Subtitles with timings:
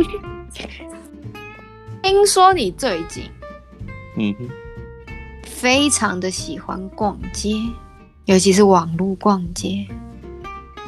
[2.02, 3.24] 听说你最近，
[4.16, 4.48] 嗯哼，
[5.44, 7.54] 非常的喜欢逛街，
[8.24, 9.86] 尤其是网络逛街。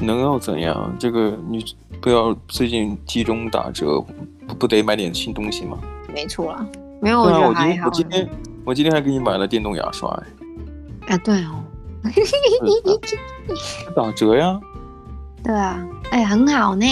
[0.01, 0.95] 能要怎样？
[0.99, 1.65] 这个你
[2.01, 4.01] 不要最近集中打折，
[4.49, 5.79] 不不得买点新东西吗？
[6.13, 6.67] 没错啊，
[7.01, 7.87] 没有我觉得还好。
[7.87, 8.29] 我今天
[8.65, 10.11] 我今天还给你买了电动牙刷
[11.07, 11.15] 哎。
[11.15, 11.63] 啊，对哦。
[13.95, 14.59] 打折呀。
[15.45, 16.85] 对啊，哎，很好呢。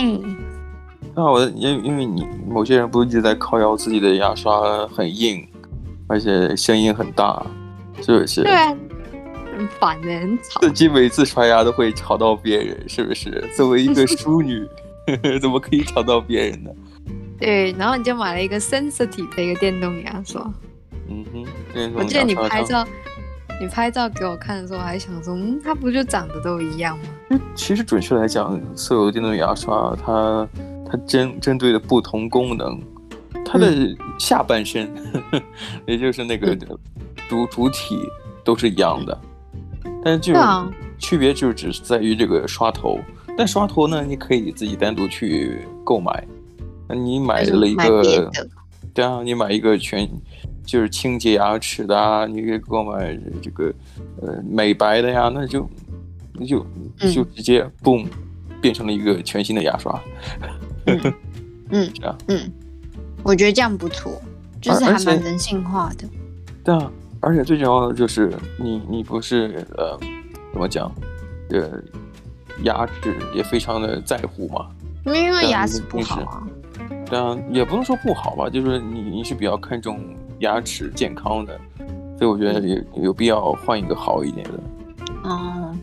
[1.23, 5.47] 那我因因为你某些人不是一直在靠腰自己的牙刷很硬，
[6.07, 7.45] 而且声音很大，
[8.01, 8.43] 是不是？
[8.43, 8.75] 对啊，
[9.55, 10.59] 很烦的，很吵。
[10.63, 13.47] 自己每次刷牙都会吵到别人，是不是？
[13.55, 14.67] 作为一个淑女，
[15.43, 16.71] 怎么可以吵到别人呢？
[17.39, 20.41] 对，然后你就买了一个 sensitive 的一个电动牙刷。
[21.11, 22.03] 嗯哼，电动牙刷。
[22.03, 22.87] 我记得你拍照，
[23.61, 26.99] 你拍照给我看的时候，我还想说，嗯，它不就长得都一样
[27.29, 27.39] 吗？
[27.55, 30.49] 其实准确来讲，所有的电动牙刷它。
[30.91, 32.81] 它针针对的不同功能，
[33.45, 33.73] 它的
[34.19, 34.93] 下半身，
[35.33, 35.43] 嗯、
[35.87, 36.57] 也就是那个
[37.29, 37.97] 主主体
[38.43, 39.21] 都是一样的，
[40.03, 40.35] 但是就
[40.99, 42.99] 区别就只是在于这个刷头。
[43.39, 46.27] 但刷头呢，你可以自己单独去购买。
[46.89, 48.31] 那你买了一个，
[48.93, 50.07] 对啊，你买一个全
[50.65, 53.73] 就是清洁牙齿的啊，你可以购买这个
[54.21, 55.71] 呃美白的呀，那就
[56.35, 56.67] 那就
[57.15, 58.11] 就直接嘣、嗯、
[58.61, 59.99] 变成了一个全新的牙刷。
[60.87, 61.15] 嗯
[61.71, 62.53] 嗯这样嗯，
[63.23, 64.21] 我觉得这样不错，
[64.61, 66.09] 就是还蛮人性化的。
[66.65, 69.99] 对啊，而且最重要的就是你你不是呃
[70.53, 70.93] 怎么讲，
[71.51, 71.71] 呃
[72.65, 74.69] 牙齿也非常的在乎嘛，
[75.05, 76.43] 因为牙齿不好啊。
[77.07, 80.01] 对啊，也不能说不好吧，就是你你是比较看重
[80.41, 81.59] 牙齿健康的，
[82.19, 84.61] 所以我觉得有有必要换一个好一点的。
[85.25, 85.75] 哦，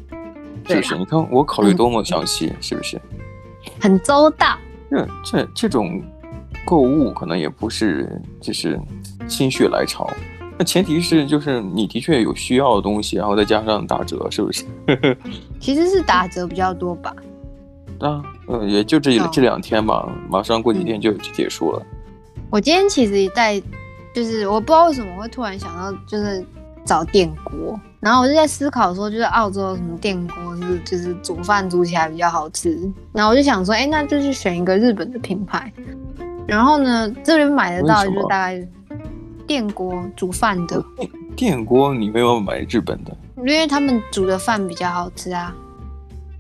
[0.67, 0.95] 是不是？
[0.95, 2.99] 啊、你看我考虑多么详细，嗯、是不是？
[3.79, 4.57] 很周到。
[4.89, 6.02] 这这这种
[6.66, 8.80] 购物可能也不是就是
[9.27, 10.09] 心血来潮，
[10.58, 14.65] 那前提是就是你的确有需要的东西，然后再加上打折，是不是？
[15.59, 17.14] 其实是打折比较多吧。
[17.99, 21.81] 啊，嗯，也就这这两天吧，马上过几天就就结束了。
[22.49, 23.61] 我今天其实在
[24.14, 26.45] 就是我不知道为什么会突然想到就是
[26.87, 27.80] 找电锅。
[27.99, 32.80] 然后我就在思考说，就是澳洲什么电锅是就是煮饭煮起来比较好吃。
[33.11, 35.71] 然后我就想说，哎，那就去选一个日本的品牌。
[36.48, 38.67] 然后呢，这边买得到就是大概
[39.45, 40.81] 电锅煮饭的。
[41.36, 43.15] 电锅你没有买日本的？
[43.37, 45.54] 因为他们煮的饭比较好吃啊。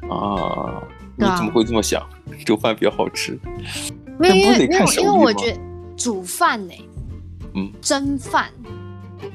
[0.09, 0.81] 啊，
[1.15, 1.99] 你怎么会这么想？
[2.01, 2.07] 啊、
[2.45, 3.37] 煮饭比较好吃？
[4.17, 4.65] 没有，因为
[4.97, 5.59] 因为我觉得
[5.97, 6.89] 煮饭呢、欸，
[7.55, 8.45] 嗯，蒸饭。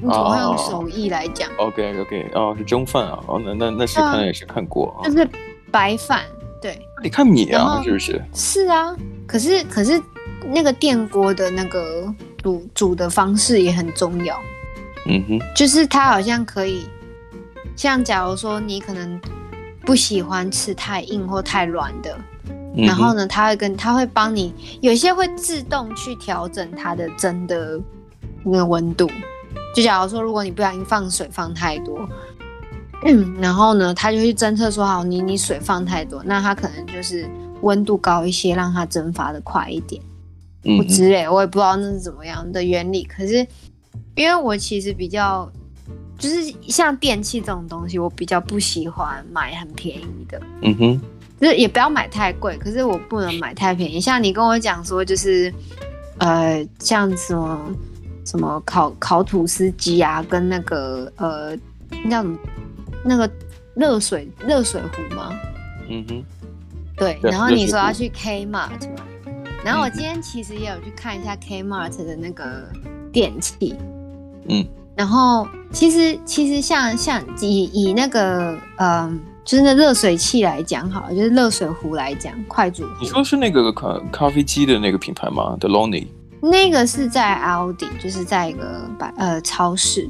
[0.03, 1.49] 你总会用手艺来讲。
[1.57, 5.07] OK OK，哦，是蒸饭啊，哦，那那那是看来也是看过啊。
[5.07, 5.29] 那是
[5.71, 6.23] 白饭，
[6.61, 6.77] 对。
[7.01, 8.21] 你看米啊，是不是？
[8.33, 8.93] 是啊，
[9.25, 10.01] 可是可是
[10.53, 14.37] 那个电锅的那个煮煮的方式也很重要。
[15.07, 15.39] 嗯哼。
[15.55, 16.85] 就是它好像可以，
[17.77, 19.19] 像假如说你可能
[19.85, 22.17] 不喜欢吃太硬或太软的，
[22.75, 27.79] 嗯、然后呢，它会跟它会帮你，有些会自动去调整它的蒸的
[28.43, 29.09] 那个温度。
[29.73, 32.07] 就假如说，如果你不小心放水放太多，
[33.03, 37.27] 嗯，然后呢，他就去侦测说，好，你你水放太多，那它可能就是
[37.61, 40.01] 温度高一些，让它蒸发的快一点，
[40.63, 43.03] 嗯，之类，我也不知道那是怎么样的原理。
[43.03, 43.45] 可是，
[44.15, 45.51] 因为我其实比较，
[46.19, 51.01] 就是像电器这种东西，我比较不喜欢买很便宜的，嗯哼，
[51.41, 53.99] 就是也不要买太贵，可是我不能买太便宜。
[53.99, 55.51] 像你跟我讲说，就是
[56.19, 57.59] 呃，像什么。
[58.25, 61.55] 什么烤烤吐司机啊，跟那个呃，
[62.03, 62.37] 那叫什么？
[63.03, 63.29] 那个
[63.75, 65.33] 热水热水壶吗？
[65.89, 66.23] 嗯哼，
[66.95, 67.19] 对。
[67.21, 68.69] 然后你说要去 Kmart 嘛？
[69.63, 72.67] 然后我今天其实也有去看一下 Kmart 的那个
[73.11, 73.75] 电器。
[74.47, 74.65] 嗯。
[74.95, 82.85] 然后其实其实像像以以那个嗯、呃，就是那热水器来讲好了，就是热水壶来讲，快煮。
[83.01, 86.05] 你说是那个咖咖啡机的那个品牌吗？Delonghi
[86.45, 90.09] 那个是在 Aldi，就是在一个百呃超市，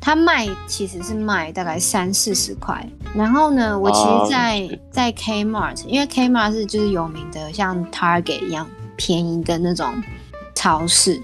[0.00, 2.82] 它卖其实是卖大概三四十块。
[3.14, 10.02] 然后呢，我其实在、uh, 在 Kmart，因为 Kmart 是就是有名的像 Target 一样便宜的那种
[10.54, 11.20] 超市。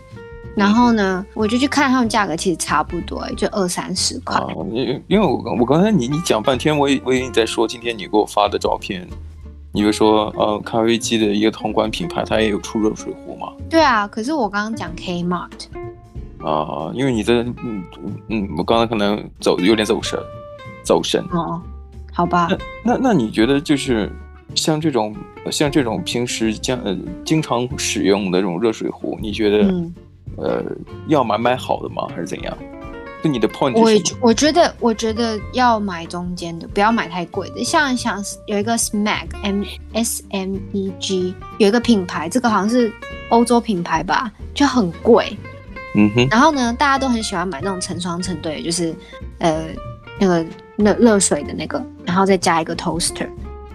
[0.54, 4.38] 然后呢，我就去看他们价格，其实差不多，就二三十块。
[4.70, 9.08] 因、uh, 因为我我刚才你你讲半天，我以为你在说今天你给我发的照片。
[9.72, 13.52] 你比如说，呃，咖啡机的一个同款品牌，它也有出热水壶吗？
[13.70, 15.48] 对啊，可是我刚刚讲 Kmart。
[16.44, 17.84] 啊，因为你在，嗯
[18.28, 20.18] 嗯，我刚刚可能走有点走神，
[20.84, 21.24] 走神。
[21.30, 21.62] 哦，
[22.12, 22.48] 好吧。
[22.84, 24.10] 那那那你觉得就是
[24.54, 25.14] 像这种
[25.50, 29.94] 像这种平时将呃经常使用的这种热水壶，你觉得、嗯、
[30.36, 30.62] 呃
[31.06, 32.06] 要买买好的吗？
[32.10, 32.54] 还是怎样？
[33.22, 33.88] 就你的 point 我
[34.20, 37.62] 我觉得我觉得要买中间的，不要买太贵的。
[37.62, 42.92] 像像有一个 Smeg M S M E G 有一个品牌，这个好像是
[43.28, 45.38] 欧洲品牌吧，就很贵。
[45.94, 46.26] 嗯哼。
[46.32, 48.92] 然后呢，大家都很喜欢买那种成双成对，就是
[49.38, 49.66] 呃
[50.18, 50.44] 那个
[50.76, 53.28] 热热水的那个，然后再加一个 toaster，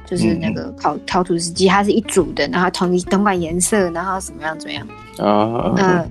[0.05, 4.85] 就是那个烤、嗯、烤吐司机，它是一组的，然后同一同款颜色，然后怎么样怎么样。
[5.19, 5.73] 啊。
[5.77, 6.05] 呃，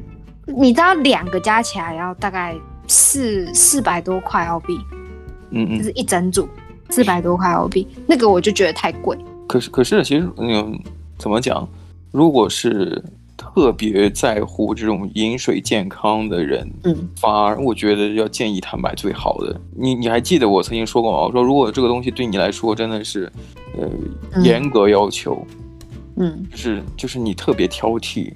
[0.47, 2.55] 你知道两个加起来要大概？
[2.87, 4.79] 四四百多块澳币，
[5.51, 6.49] 嗯嗯，就是一整组
[6.91, 9.17] 四百多块澳币，那个我就觉得太贵。
[9.49, 10.79] 可是可是，其实嗯，
[11.19, 11.69] 怎么讲？
[12.13, 13.03] 如果是
[13.37, 19.61] 特别在乎这种饮水健康的人，嗯，反而我觉得要建议他买最好的。
[19.77, 21.19] 你你还记得我曾经说过吗？
[21.19, 23.31] 我说如果这个东西对你来说真的是，
[23.79, 25.47] 呃，严格要求，
[26.17, 28.33] 嗯，就是就是你特别挑剔，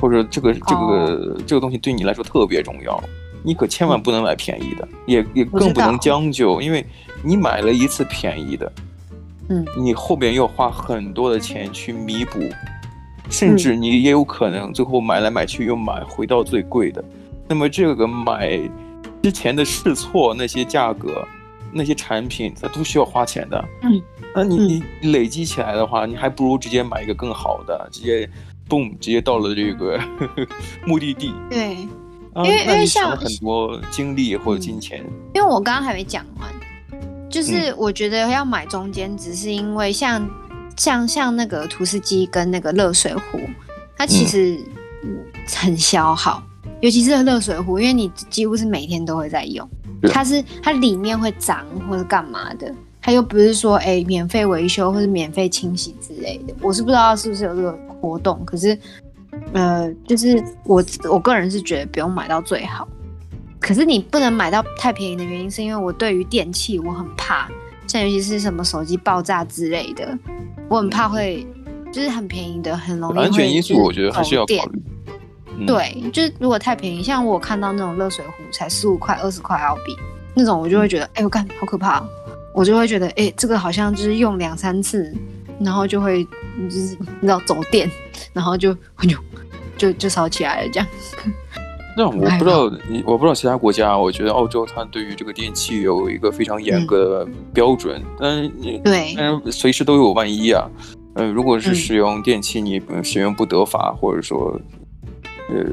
[0.00, 3.02] 或者这个这个、哦、这个东西对你来说特别重要。
[3.46, 6.84] 你可千万不能买便宜的，也也更不能将就，因为
[7.22, 8.72] 你买了一次便宜的，
[9.50, 12.40] 嗯，你后边要花很多的钱去弥补，
[13.28, 17.04] 甚至你也有可能最后买来买去又买回到最贵的。
[17.46, 18.58] 那么这个买
[19.22, 21.22] 之前的试错那些价格，
[21.70, 24.02] 那些产品它都需要花钱的，嗯，
[24.34, 24.56] 那你
[25.02, 28.26] 你累积起来的话，你还不如直接买一个更好的，直接
[28.70, 30.46] 嘣直接到了这个呵 呵
[30.86, 31.76] 目的地，对。
[32.36, 35.04] 因为因为像很多精力或者金钱，
[35.34, 36.50] 因为我刚刚还没讲完，
[37.30, 40.28] 就是我觉得要买中间，只是因为像
[40.76, 43.38] 像像那个吐司机跟那个热水壶，
[43.96, 44.58] 它其实
[45.54, 46.42] 很消耗，
[46.80, 49.68] 尤其是热水壶，因为你几乎是每天都会在用，
[50.10, 58.76] 它是它里面会脏或者干嘛的，它又不是说哎免费维修或者免费清洗之类的，我是不知道是不是有这个活动，可是。
[59.54, 62.86] 呃，就是我我个人是觉得不用买到最好，
[63.60, 67.48] 可是你不能买到太便宜的原因，是因为我对于电器我很怕，
[67.86, 70.18] 像尤其是什么手机爆炸之类的，
[70.68, 71.46] 我很怕会
[71.92, 73.22] 就是很便宜的很容易会。
[73.22, 74.82] 安全因素我觉得还是要考虑。
[75.56, 79.96] 嗯、对，就是如果太便宜，像我看到那种热水壶才十五块、二十块澳币
[80.34, 82.04] 那种，我就会觉得，哎、嗯，我看好可怕，
[82.52, 85.14] 我就会觉得，哎，这个好像就是用两三次，
[85.60, 87.88] 然后就会就是你知道走电，
[88.32, 89.16] 然后就哎呦。
[89.76, 90.86] 就就烧起来了，这样。
[91.96, 93.96] 那我不知道你，我不知道其他国家。
[93.96, 100.68] 我觉得澳洲它对于这个电器有一个非常严格的标准，嗯、但是你对，但是随时都有万一啊。
[101.14, 104.60] 呃，如果是使用电器，你使用不得法，或者说，
[105.48, 105.64] 呃，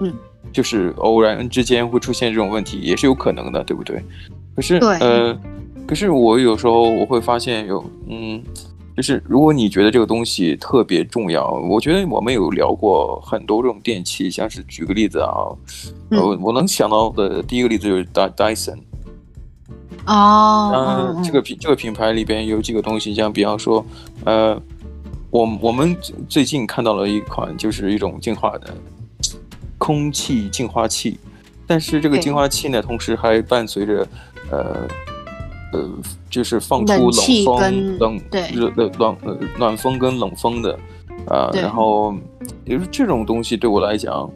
[0.00, 0.14] 嗯，
[0.52, 4.00] 就是偶然之间会出现这种问题，也是有可能的，对不对？
[4.54, 5.36] 可是，对呃，
[5.88, 8.40] 可是我有时候我会发现有，嗯。
[8.96, 15.50] 就是如果你觉得这个东西特别重要，我觉得我们有聊过很多这种电器，像是举个例子啊，
[16.10, 18.78] 呃、嗯，我能想到的第一个例子就是 Dyson。
[20.06, 21.12] 哦。
[21.16, 23.84] 嗯，这个品这个品牌里边有几个东西，像比方说，
[24.24, 24.60] 呃，
[25.30, 25.96] 我我们
[26.28, 28.72] 最近看到了一款，就是一种净化的
[29.76, 31.18] 空气净化器，
[31.66, 34.06] 但是这个净化器呢，同时还伴随着
[34.52, 34.86] 呃。
[35.74, 35.90] 呃，
[36.30, 38.20] 就是放出冷风、冷
[38.54, 40.72] 热、冷暖呃暖风跟冷风的，
[41.26, 42.14] 啊、呃，然后
[42.64, 44.30] 也就是这种东西对我来讲，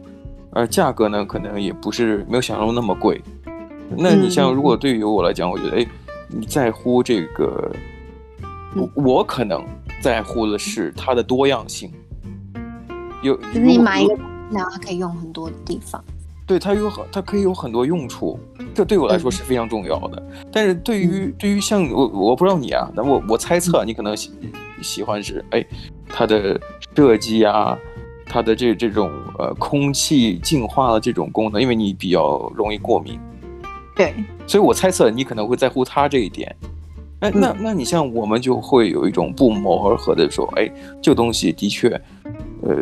[0.51, 3.21] 呃，价格呢可能也不是没有想象中那么贵。
[3.97, 5.87] 那你像如果对于我来讲，我觉得哎，
[6.27, 7.71] 你在乎这个，
[8.75, 9.65] 我我可能
[10.01, 11.89] 在乎的是它的多样性。
[13.23, 14.15] 有，就是你买一个，
[14.51, 16.03] 然后它可以用很多的地方。
[16.49, 18.39] 对，它有很，它可以有很多用处，
[18.73, 20.19] 这对我来说是非常重要的。
[20.31, 24.31] 嗯、但是对于对于像我，我不知道你啊，那我我猜测你可能喜
[24.81, 25.63] 喜欢是哎，
[26.07, 26.59] 它的
[26.95, 27.77] 设计啊，
[28.25, 33.19] 它的这这种呃空气净化的这种功能，因为你比较容易过敏，
[33.95, 34.15] 对，
[34.47, 36.55] 所以我猜测你可能会在乎它这一点。
[37.19, 40.67] 哎，那那你像我们就会有一种不谋而合的说，哎，
[40.99, 41.89] 这个东西的确，
[42.63, 42.75] 呃，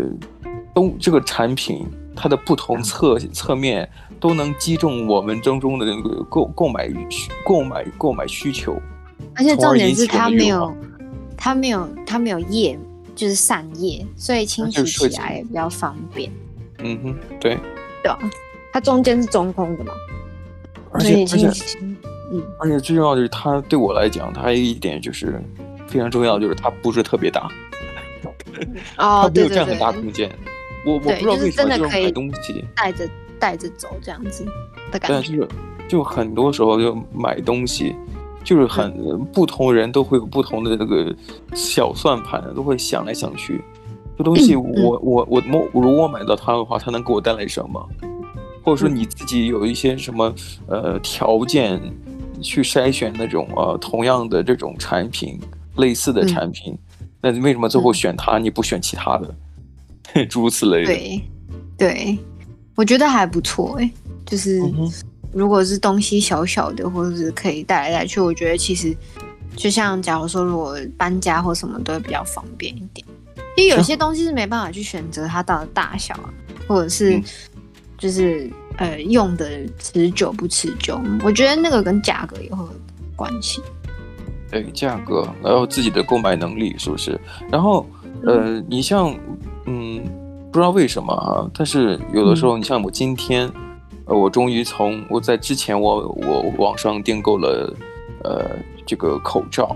[0.73, 1.85] 都这个产品。
[2.17, 3.87] 它的不同侧侧面
[4.19, 8.75] 都能击中我们当中的那个购购买需购买购买需求，
[9.35, 10.75] 而且重点是它没有
[11.37, 12.77] 它没有它没有叶，
[13.15, 16.31] 就是散叶，所以清洗起来也比较方便。
[16.79, 17.57] 嗯哼，对，
[18.03, 18.17] 对啊，
[18.73, 19.93] 它中间是中空的嘛，
[20.91, 21.47] 而且而且
[22.31, 25.41] 嗯，而且最重要的是它对我来讲，它还有一点就是
[25.87, 27.49] 非常重要，就是它不是特别大，
[28.97, 30.29] 哦，它没有占很大空间。
[30.87, 34.45] 我我不知道为什么这种买东西带着带着走这样子
[34.91, 35.29] 的感觉。
[35.29, 35.49] 对，就是
[35.87, 37.93] 就很多时候就买东西，
[38.43, 41.13] 就是很不同人都会有不同的那个
[41.53, 43.61] 小算盘，都会想来想去，
[44.17, 47.89] 这东西我我我我如果买到它的话，它能给我带来什么？
[48.63, 50.33] 或者说你自己有一些什么
[50.67, 51.79] 呃条件
[52.41, 55.39] 去筛选那种呃同样的这种产品，
[55.77, 56.77] 类似的产品，
[57.21, 59.33] 那为什么最后选它，你不选其他的？
[60.29, 60.85] 诸如此类的。
[60.85, 61.21] 对，
[61.77, 62.17] 对，
[62.75, 63.91] 我觉得还不错哎，
[64.25, 64.61] 就是。
[65.33, 68.95] 如果是东西小小的，或者是可以带来带去，我觉得其实
[69.57, 73.05] 就像假如说，如果搬家或什么都会比较方便一点。
[73.57, 76.33] 因为有些东西是没办法去选择它到的大小啊，
[76.65, 77.21] 或者是
[77.97, 80.99] 就是呃用的持久不持久。
[81.21, 82.71] 我觉得那个跟价格也会有
[83.15, 83.61] 关系。
[84.49, 87.19] 对，价格，然后自己的购买能力是不是？
[87.51, 87.85] 然后
[88.23, 89.13] 呃，你像
[89.67, 90.03] 嗯，
[90.51, 93.47] 不知道为什么啊，但是有的时候你像我今天。
[94.09, 97.75] 呃，我终于从我在之前我我网上订购了，
[98.23, 98.55] 呃，
[98.85, 99.75] 这个口罩，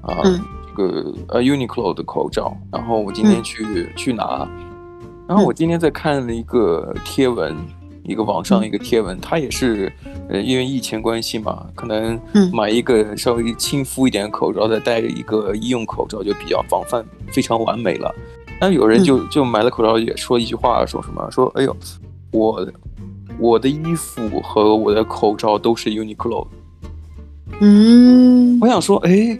[0.00, 0.18] 啊、
[0.66, 4.48] 这个呃 Uniqlo 的口罩，然后我今天去、嗯、去拿，
[5.28, 7.66] 然后我今天在看了一个贴文，嗯、
[8.02, 9.92] 一个网上一个贴文，它也是，
[10.28, 12.20] 呃，因为疫情关系嘛，可能
[12.52, 18.12] 买一个稍微亲肤一点的口罩，再戴一个医用口罩就比较防范，非常完美了。
[18.62, 21.28] 但有人就就买了口罩，也说一句话，说什么？
[21.32, 21.76] 说，哎呦，
[22.30, 22.64] 我。
[23.38, 26.46] 我的衣服和我的口罩都是 Uniqlo。
[27.60, 29.36] 嗯，我想说，哎，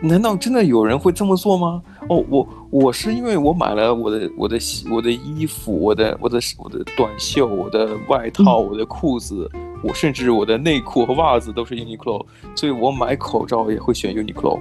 [0.00, 1.82] 难道真的有人会这么做吗？
[2.08, 4.58] 哦，我我是因为我买了我的我的
[4.90, 12.24] 我的衣服，我的我的我的短袖，我的外套，我的裤子，嗯、我甚至我的内裤和袜子都是 Uniqlo，
[12.56, 14.58] 所以我买口罩也会选 Uniqlo。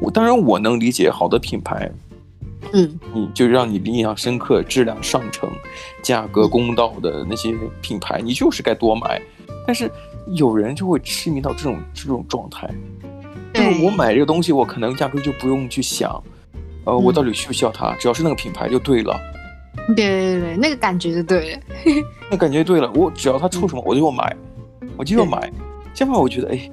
[0.00, 1.90] 我当然我能理解好的品牌。
[2.72, 5.48] 嗯，你就让你印象深刻、质量上乘、
[6.02, 9.20] 价格公道的那些品牌，你就是该多买。
[9.66, 9.90] 但是
[10.28, 12.68] 有人就会痴迷到这种这种状态，
[13.52, 16.22] 就是我买这个东西，我可能压根就不用去想，
[16.84, 19.18] 呃，我到底需不需要它，只要是那个品牌就对了。
[19.88, 21.60] 对对对，那个感觉就对了，
[22.30, 24.36] 那感觉对了，我只要它出什么，我就要买，
[24.96, 25.52] 我就要买。
[25.94, 26.70] 相反我觉得，哎。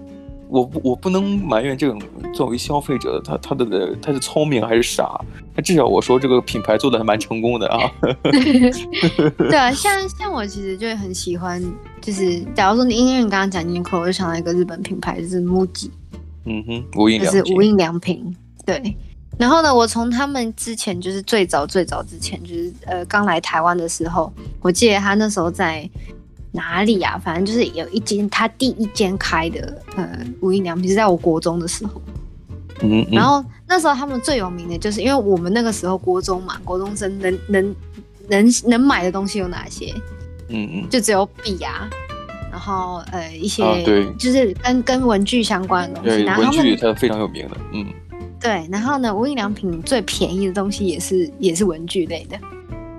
[0.52, 1.98] 我不，我不能埋怨这种
[2.34, 5.18] 作为消费者，他他的他是聪明还是傻？
[5.56, 7.90] 他至少我说这个品牌做的还蛮成功的啊。
[9.40, 11.64] 对啊，像像我其实就很喜欢，
[12.02, 15.90] 就是假如说你因为你刚刚讲 Uniqlo，我就想到一个日本品牌，就是 MUJI。
[16.44, 17.42] 嗯哼，无印良品。
[17.42, 18.36] 就是无印良品。
[18.66, 18.98] 对。
[19.38, 25.90] 然后呢，我从他们之前就是最早最早之前，就是呃刚来台湾的时候，我记得他那时候在。
[26.52, 27.18] 哪里啊？
[27.24, 32.02] 反正就是有一间，他第一间开的，呃，无印良品是在我国中的时候。
[32.82, 33.08] 嗯，嗯。
[33.12, 37.76] 然后那时候他们最有名的就是，因为我们那个时候国中嘛，国中生能能
[38.28, 39.94] 能能买的东西有哪些？
[40.50, 40.90] 嗯嗯。
[40.90, 41.90] 就只有笔啊，
[42.52, 46.18] 然后呃一些，对，就是跟跟文具相关的东西。
[46.18, 47.86] 对，然后文具它非常有名的，嗯。
[48.42, 52.38] 对，然后呢，无印良品最便宜的东西也是也是文具类的，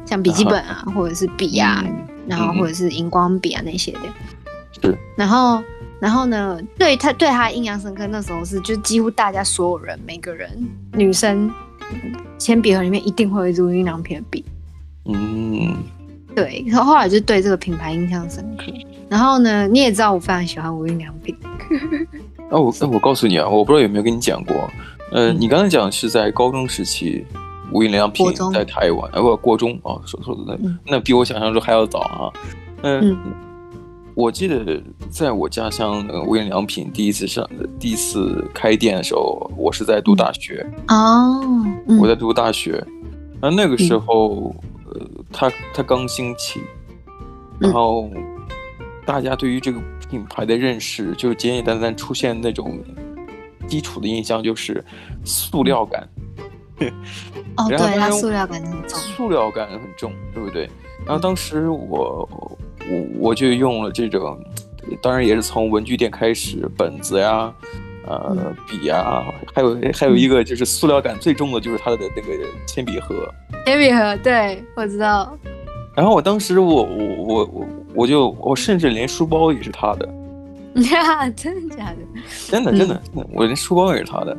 [0.07, 1.85] 像笔记本啊，啊或者是笔啊。
[1.85, 4.01] 嗯然后或者是荧光笔啊那些的，
[4.81, 4.99] 是。
[5.17, 5.63] 然后，
[6.01, 10.51] 然后呢，对他对他印象深刻，那时候是就几乎大家所有人每个人
[10.93, 11.51] 女生
[12.39, 14.45] 铅笔盒里面一定会有一支无印良品的笔。
[15.05, 15.77] 嗯，
[16.35, 16.65] 对。
[16.69, 18.65] 然后后来就对这个品牌印象深刻。
[19.09, 21.37] 然后呢，你也知道我非常喜欢无印良品。
[22.51, 24.71] 哦，我我告诉你啊，我不知道有没有跟你讲过，
[25.11, 27.25] 呃，你刚才讲是在高中时期。
[27.73, 32.33] 无印良品在台湾，呃不，国中哦，说说的那、嗯、那比我想象中还要早啊。
[32.83, 33.19] 嗯，嗯。
[34.15, 37.49] 我记得在我家乡，无印良品第一次上
[37.79, 40.67] 第一次开店的时候，我是在读大学。
[40.89, 41.41] 哦，
[41.87, 42.85] 嗯、我在读大学，
[43.41, 46.61] 那那个时候，嗯、呃，它它刚兴起，
[47.59, 48.11] 然后
[49.07, 52.79] 大家对于这个品牌的认识，就简简单单出现那种
[53.67, 54.85] 基础的印象，就是
[55.25, 56.07] 塑料感。
[57.57, 60.69] 哦，对，它塑料感很重，塑料感很重，对不对？
[61.05, 62.59] 然后当时我我
[63.19, 64.39] 我就用了这种，
[65.01, 67.53] 当然也是从文具店开始，本子呀，
[68.07, 69.25] 呃，笔呀，
[69.55, 73.15] 还有还有一个就是塑料感最重的就是它的那个铅笔盒。
[73.67, 75.37] 铅笔盒，对，我知道。
[75.95, 80.09] 然后我当时我我我我我就我甚至连书包也是他的。
[80.91, 81.99] 呀， 真的假的？
[82.49, 83.03] 真的真的，
[83.35, 84.37] 我连书包也是他的。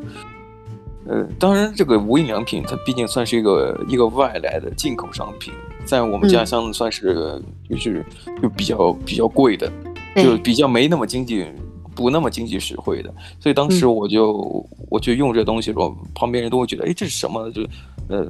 [1.06, 5.54] 呃，当然，这个无印良品它毕竟算是一个一个外来的进口商品，
[5.86, 8.06] 在我们家乡算是就是
[8.42, 9.72] 就比较比较贵的，
[10.16, 11.46] 就比较没那么经济，
[11.94, 13.14] 不那么经济实惠的。
[13.40, 17.52] 所以当时我就我就用这东西的时候，旁边人都会觉得，哎，这是什么？
[17.52, 17.62] 就
[18.08, 18.26] 呃，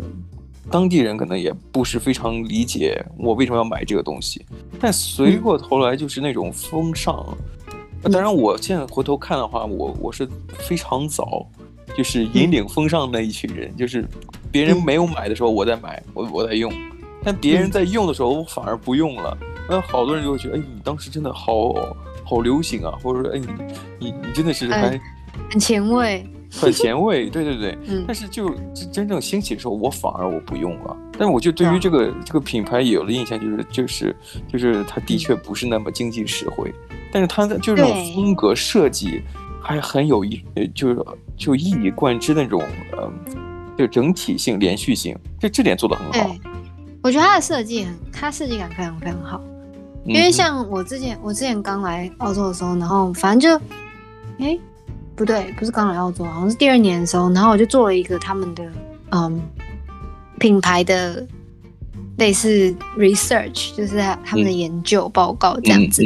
[0.71, 4.43] 当地人可能也不是非常理解我为什么要买这个东西。
[4.79, 7.23] 但随过头来就是那种风尚，
[8.11, 10.27] 当然，我现在回头看的话，我我是
[10.57, 11.47] 非常早，
[11.97, 14.05] 就是引领风尚的那一群人，嗯、 就是
[14.51, 16.71] 别人没有买的时候，我在买，我我在用，
[17.23, 19.37] 但别人在用的时候，我反而不用了。
[19.69, 21.73] 那好多人就会觉得，哎，你当时真的好
[22.23, 23.47] 好流行啊，或者说，哎，你
[23.99, 25.01] 你你真的是还、哎、
[25.49, 26.25] 很前卫。
[26.55, 28.53] 很前卫，对对对，嗯，但是就
[28.91, 30.95] 真正兴起的时候，我反而我不用了。
[31.17, 34.15] 但我就对于这个、嗯、这个品牌有了印象，就是就是
[34.47, 39.23] 就是它的确不是那么经济实惠，嗯、但是它的就这种风格设计
[39.63, 40.43] 还很有意，
[40.75, 41.05] 就是
[41.37, 43.11] 就一以贯之那种呃，
[43.77, 46.35] 就整体性、连续性，这这点做的很好。
[47.01, 49.41] 我觉得它的设计很，它设计感非常非常好。
[50.05, 53.65] 因为像我之前我之前刚来澳洲的时候，然后反正就
[54.45, 54.59] 哎。
[55.15, 58.67] 不对，不是刚来澳洲，好像是第二年的时候，然后我就做了一个他们的
[59.11, 59.39] 嗯
[60.39, 61.23] 品牌的
[62.17, 66.01] 类似 research，就是他们的研究报告这样子。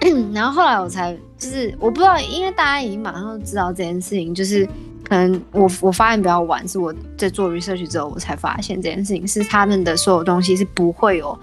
[0.00, 4.66] 嗯、 然后后来我才就是我不知道，因为大家已经马上都知道这件事情，就是
[5.06, 11.38] 可能我我发现比较晚，是我在做 research 之后我才发现这件事情是他们的所有东西是不会有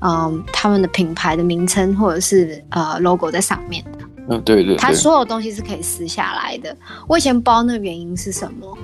[0.00, 3.98] 嗯他们的品牌的名称或者是呃 logo 在上面的。
[4.28, 6.76] 嗯，对对，对，它所有东西是可以撕下来的。
[7.08, 8.78] 我以前不知道那个原因是什么，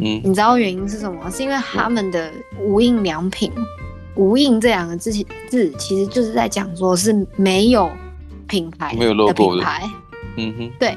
[0.00, 1.30] 嗯，你知道原因是什么？
[1.30, 2.28] 是因为他们的
[2.60, 3.64] 无印良品，嗯、
[4.16, 5.12] 无印这两个字
[5.48, 7.88] 字其实就是在讲说是没有
[8.46, 9.90] 品牌，没有 logo 的品牌。
[10.36, 10.96] 嗯哼，对，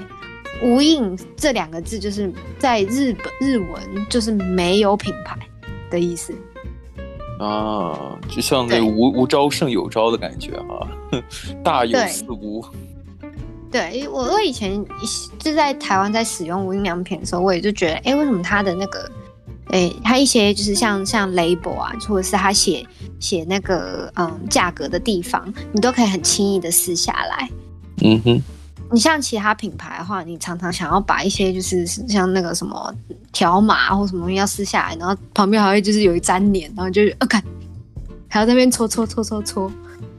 [0.64, 5.38] 无印这两个字就是在日本日文就是没有品牌
[5.90, 6.34] 的意思。
[7.40, 11.22] 啊，就像那无无招胜有招的感觉哈、啊，
[11.64, 12.66] 大有似无。
[13.70, 14.84] 对我，我以前
[15.38, 19.12] 就在台湾在使用无印良品的时候，我也就觉得，哎，为什么它的那个，
[19.72, 22.86] 哎，它一些就是像像 label 啊，或者是他写
[23.20, 27.50] 写那个嗯价格的地方，你都可以很轻易的撕下来。
[28.04, 28.44] 嗯哼。
[28.90, 32.96] 你像其他品牌的话，你常常想要把一些就是像那个什么
[33.34, 37.44] 条码或什么东西要撕下来，然后旁边还会就是有一粘黏，然后就是呃看，
[38.30, 39.70] 还要在那边搓搓搓搓搓，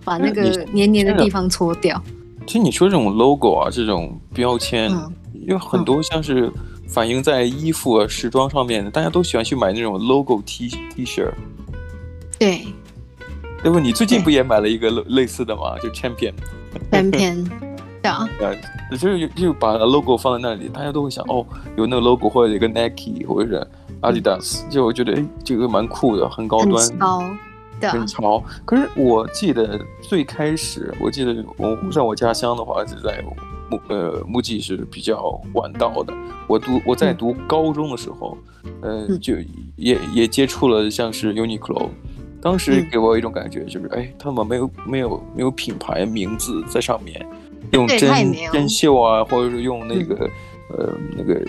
[0.04, 1.98] 把那个黏黏的地方搓掉。
[2.46, 5.10] 其实你说这种 logo 啊，这种标签，嗯、
[5.46, 6.52] 有很多像是
[6.88, 11.30] 反映在衣服啊、时装上面的，大家都喜欢去买那种 logo T T 恤。
[12.38, 12.66] 对，
[13.62, 13.78] 对不？
[13.78, 15.78] 你最近不也买了一个类似的吗？
[15.82, 16.32] 就 Champion。
[16.90, 17.48] Champion，
[18.02, 18.26] 对啊。
[18.90, 21.46] 就是就把 logo 放在那里，大家都会想哦，
[21.76, 23.68] 有那个 logo 或者一个 Nike 或者是
[24.00, 26.82] Adidas，、嗯、就我觉得哎，这个蛮酷的，很高端。
[27.80, 33.22] 很潮，可是我记得最开始，我记得我在我家乡的话是在
[33.70, 36.12] 木呃木屐是比较晚到的。
[36.46, 38.36] 我读我在读高中的时候，
[38.82, 39.34] 嗯、呃就
[39.76, 41.88] 也也接触了像是 Uniqlo，
[42.40, 47.26] 当时给我一种感觉就是，哎、嗯，他们没有没有没有品牌名字在上面，
[47.72, 50.28] 用针针绣啊，或者是用那个、
[50.70, 51.40] 嗯、呃那个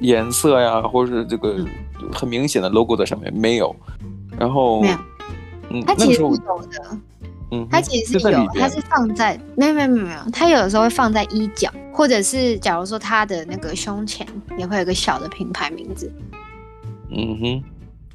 [0.00, 1.64] 颜色呀，或者是这个
[2.12, 3.74] 很明显的 logo 在上面没有，
[4.38, 4.84] 然后。
[5.86, 6.42] 它其实是有的，
[7.52, 16.10] 嗯，它其实是有，它是放在没有没有没有没有，它有的时候会放在衣角，或者是假如说它的那个胸前也会有个小的品牌名字，
[17.10, 17.64] 嗯哼，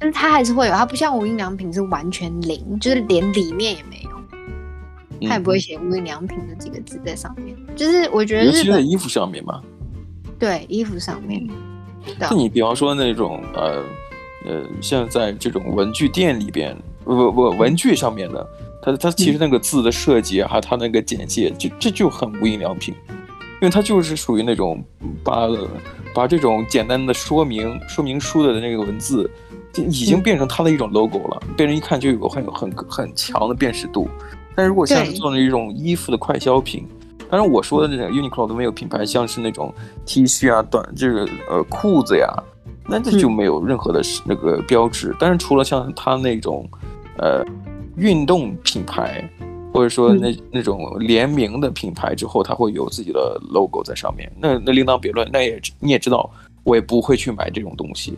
[0.00, 9.62] 但是它还是会有，它不像无印良品是完全零，就是连里面也没有，它也不会写无印良品的几个字在上面，就是我觉得是在衣服上面嘛，
[10.36, 11.48] 对，衣服上面，
[12.18, 13.84] 那你比方说那种呃
[14.46, 16.76] 呃，像在这种文具店里边。
[17.04, 18.46] 不不，文具上面的，
[18.80, 22.94] 它它其实那个字的设计啊，还有它那个简介，就这就很无印良品，
[23.60, 24.82] 因为它就是属于那种
[25.24, 25.48] 把
[26.14, 29.28] 把这种简单的说明说明书的那个文字，
[29.72, 34.08] 就已经变成它的一种 logo 了，被人一看就有很有很很强的辨识度。
[34.54, 36.86] 但如果像是做那一种衣服的快消品，
[37.28, 39.74] 当然我说的那种 Uniqlo 都没有品牌，像是那种
[40.06, 42.32] T 恤啊、短这个呃裤子呀，
[42.88, 45.14] 那这就没有任何的那个标志。
[45.18, 46.64] 但是除了像它那种。
[47.20, 47.44] 呃，
[47.98, 49.28] 运动品牌，
[49.72, 55.28] 或者说那那种联名的品牌之后，它会有自己的 logo 在上面，那那另当别论。
[55.32, 56.30] 那也你也知道，
[56.62, 58.16] 我也不会去买这种东西。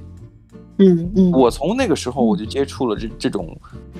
[0.78, 3.56] 嗯嗯，我从那个时候我就接触了这这种，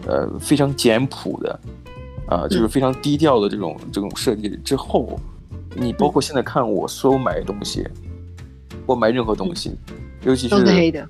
[0.06, 1.60] 呃，非常简朴的，
[2.26, 5.18] 啊、呃，就是非常低调的这种这种设计之后，
[5.74, 7.86] 你包括现在看我所有买的东西，
[8.86, 9.76] 我买任何东西，
[10.24, 11.06] 尤其是黑的。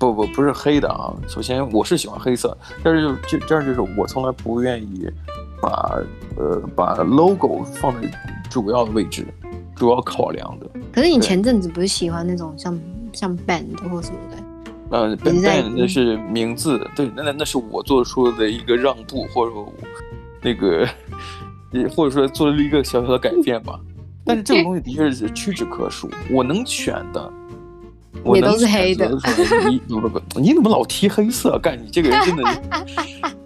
[0.00, 1.12] 不不不是黑的啊！
[1.28, 5.06] 首先我是喜欢黑色，但是就就这样就是我从来不愿意
[5.60, 6.00] 把
[6.38, 8.10] 呃把 logo 放在
[8.48, 9.26] 主要的位置，
[9.76, 10.66] 主要考量的。
[10.90, 12.80] 可是你前阵子不是喜欢那种像
[13.12, 14.36] 像 band 或什么的？
[14.90, 19.72] 呃，band 那是名字，对，那那那是我做出的一个让步，或者说
[20.42, 20.88] 那个，
[21.94, 23.78] 或者说做了一个小小的改变吧。
[24.24, 27.39] 但是这个东西的确是屈指可数，我能选的，我
[28.34, 29.08] 也都是黑的。
[29.68, 31.58] 你不不不，你怎么老提黑色？
[31.58, 32.44] 干你这个人真的。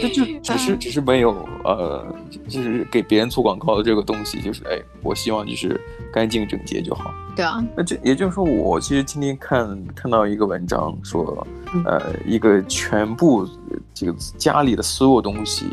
[0.00, 1.30] 这就只是只是没有
[1.64, 2.06] 呃，
[2.48, 5.78] 就是给别人做广告的这个东西，就是哎，我希望就是
[6.12, 7.12] 干净整洁就好。
[7.34, 11.44] 对啊，那这也就是说，我其实今天看看到一个文章说，
[11.84, 13.48] 呃，一个全部
[13.92, 15.66] 这个家里的所有东西，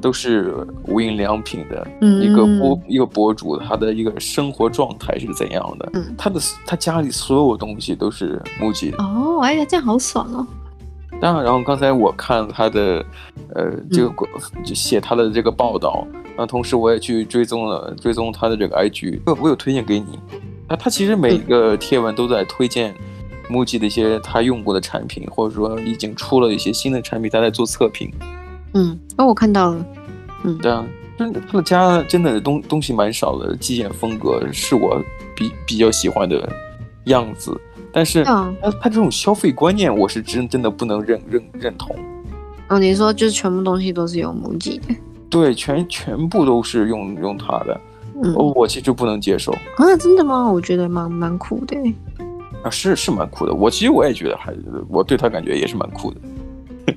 [0.00, 5.90] 都是无印良品的一个博一个博主，他的一个生活状态是怎样的？
[5.94, 8.96] 嗯，他的他家里所有东西都是 MUJI 的。
[9.02, 10.46] 哦，哎呀，这样好爽哦。
[11.20, 13.04] 当然，然后刚才我看他的，
[13.54, 14.26] 呃，这个
[14.64, 20.18] 就写他的这个报道，那、嗯、同时我也去追踪了追踪他的这个 IG，我有推荐给你。
[20.68, 22.94] 那他其实每个贴文都在推荐
[23.48, 28.12] MUJI 的一些他用过的产品，或者说已经出了一些新的产品，他在做测评。
[28.76, 29.86] 嗯，那、哦、我看到了。
[30.44, 30.84] 嗯，对啊，
[31.16, 35.02] 真的，他的家真的东东西蛮少的，极简风格是我
[35.34, 36.46] 比比较喜欢的
[37.04, 37.58] 样子。
[37.90, 41.96] 但是他他这种消费观念，我是真真的不能认认认同。
[42.68, 44.94] 哦，你说就是全部东西都是用 MUJI 的？
[45.30, 47.80] 对，全全部都是用用它的。
[48.22, 49.52] 嗯，我其实不能接受。
[49.52, 50.50] 啊，真的吗？
[50.52, 51.76] 我觉得蛮蛮酷的。
[52.62, 53.54] 啊，是是蛮酷的。
[53.54, 54.54] 我其实我也觉得还，
[54.90, 56.20] 我对他感觉也是蛮酷的。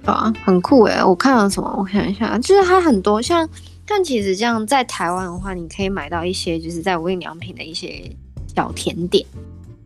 [0.06, 1.04] 啊，很酷哎！
[1.04, 1.76] 我看了什么？
[1.78, 3.48] 我想一下，就是它很多像，
[3.86, 8.10] 但其实这样在台湾的话，你可以买到一些就是在无印良品的一些
[8.56, 9.26] 小甜点。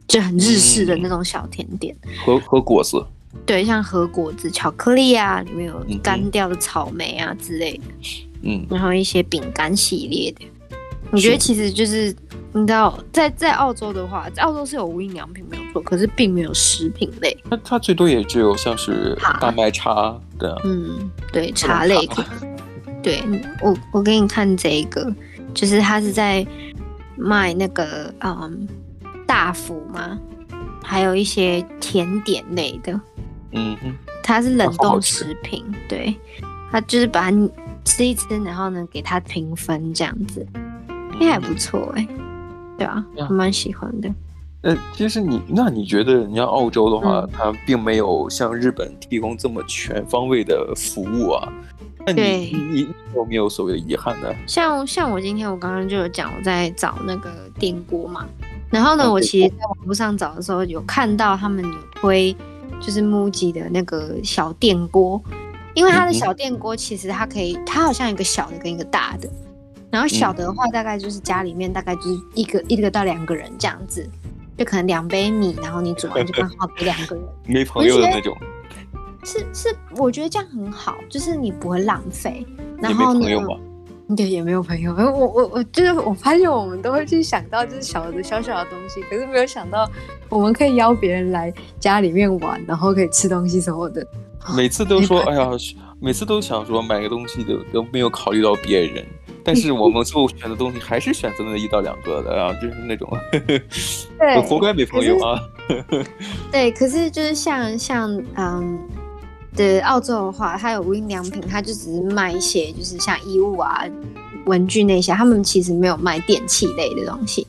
[0.06, 3.04] 就很日式的那种小甜点，和和果子，
[3.48, 7.84] 对，像和果子、巧克力啊，里面有干掉的草莓啊之类的，
[8.44, 10.46] 嗯，然后一些饼干系列的，
[11.14, 12.14] 我觉得其实就是
[12.52, 21.96] 你知道，在在澳洲的话，在澳洲是有无印良品没有错，可是并没有食品类，那它最多也只有像是大麦茶的，嗯，对，茶类，
[23.02, 23.24] 对
[23.62, 25.14] 我我给你看这个，
[25.54, 26.46] 就是它是在
[27.16, 28.68] 卖那个嗯。
[29.26, 30.20] 大福吗？
[30.84, 33.00] 还有一些甜点类的，
[33.54, 36.14] 嗯哼，它是冷冻食品，对，
[36.70, 37.50] 它就是把它
[37.84, 40.46] 吃一吃，然后呢给它评分这样子，
[41.20, 42.08] 也、嗯、还不错哎，
[42.78, 44.10] 对啊，我蛮喜欢的。
[44.62, 51.52] 呃，其实你那你觉得，你像澳洲的话，嗯、它并没有像日本提供这么全方位的服务啊。
[52.06, 54.28] 那你对你，有没有所谓的遗憾呢？
[54.48, 58.26] 像像我今天我刚刚就有讲我在找那个电锅嘛。
[58.70, 62.36] 然后呢，我其实在网络上找的时候，有看到他们有推，
[62.80, 65.22] 就是 MUJI 的那个小电锅，
[65.76, 69.30] 因为它的小电锅其实它可以，它好像一个小的跟一个大的，
[69.94, 74.10] 然后小的的话大概就是家里面大概就是一个一个到两个人这样子，
[74.58, 78.36] 就可能两杯米，然后你煮完就刚好给两个人， 没朋友的那种。
[79.24, 82.44] 是是，我觉得这样很好，就是你不会浪费。
[82.80, 83.28] 然后呢？
[84.18, 84.92] 对，也没有朋友。
[84.96, 89.88] 我我我就是我发现我们都会去想到就是小的小小的东西，可是没有想到
[90.28, 94.04] 我们可以邀别人来家里面玩，然后可以吃东西什么的。
[94.58, 95.52] 每次都说哎呀，
[96.02, 99.06] 每次都想说买个东西都都没有考虑到别人，
[99.44, 103.10] 但是我们最后选的东西还是选择那一到两个的啊，就是那种，
[104.18, 105.40] 对，活该没朋友啊。
[106.52, 108.80] 对，可是就是像像嗯。
[109.56, 113.86] 对澳洲的话，它有无印良品，它就只是卖一些，就是像衣物啊、
[114.48, 117.46] 文具那些，他们其实没有卖电器类的东西。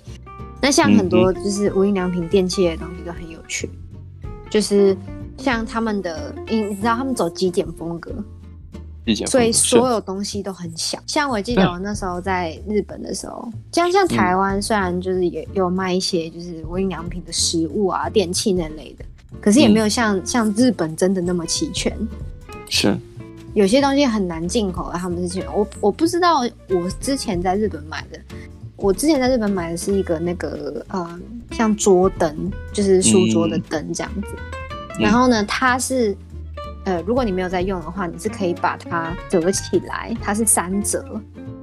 [0.61, 3.70] 那像很多就是无印良品电器的东西都很有趣，
[4.50, 4.94] 就是
[5.38, 8.12] 像他们的，你你知道他们走极简风格，
[9.26, 10.98] 所以所有东西都很小。
[11.06, 19.04] 像我记得我那时候在日本的时候，像像台湾虽然就是也有卖一些就是无印良品的食物啊、电器那类的。
[19.40, 21.92] 可是也没有像、嗯、像日本真的那么齐全，
[22.70, 22.96] 是
[23.52, 24.96] 有些东西很难进口的。
[24.96, 28.18] 他们之前我我不知道，我之前在日本买的，
[28.76, 34.28] 我之前在日本买的是一个那个呃，像桌灯，就是书桌的灯这样子。
[34.98, 36.16] 嗯、然后呢，它是
[36.85, 41.05] 呃，如果你没有在用的话，你是可以把它折起来，它是三折，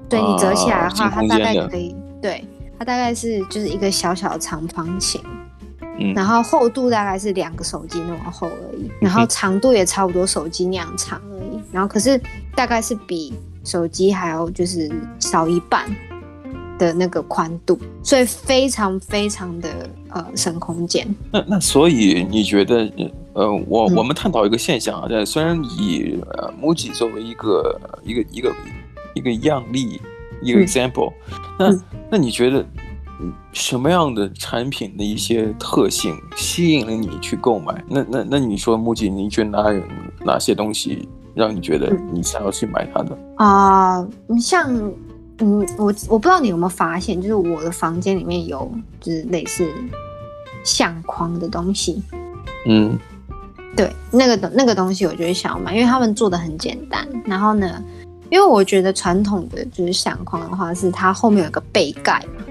[0.09, 2.45] 对，你折起来的话，啊、它大概可以，对，
[2.77, 5.21] 它大概是就是一个小小的长方形。
[6.15, 12.19] 然后厚度大概是两个手机那么厚而已，然后长度也差不多手机那样长而已，然后可是
[12.55, 15.85] 大概是比手机还要就是少一半
[16.81, 19.69] 的那个宽度，所以非常非常的
[20.09, 21.07] 呃省空间。
[21.31, 22.91] 那那所以你觉得
[23.33, 28.55] 呃我我们探讨一个现象啊，在虽然以呃 MUJI 作为一个一个一个
[29.13, 30.01] 一个样例
[30.41, 31.13] 一个 example，
[31.59, 31.69] 那
[32.09, 32.65] 那你觉得？
[33.53, 37.83] 什么样的产品的一些特性吸引了你去购买？
[37.87, 39.79] 那那那你说 MUJI，你觉得哪有
[40.25, 43.15] 哪些东西让你觉得你想要去买它的？
[43.35, 44.91] 啊、呃，像
[45.41, 49.67] 嗯，我我不知道你有没有发现，就是我的房间里面有就是类似
[50.63, 52.01] 相框的东西。
[52.67, 52.97] 嗯，
[53.75, 57.07] 对，那个东那个东西我就会想要买，因为他们做的很简单。
[57.25, 57.83] 然后呢，
[58.29, 62.45] 因为我觉得传统的就是相框的话，是它后面有个背盖嘛，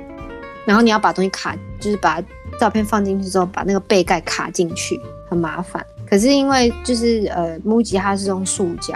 [0.67, 2.21] 然后你要把东西卡，就是把
[2.59, 5.87] 照片放进去之后，把那个背盖卡进去，很麻烦。
[6.09, 8.95] 可是因为就是呃，MUJI 它是用塑胶。